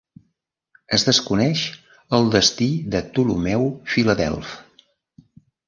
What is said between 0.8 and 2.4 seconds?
Es desconeix el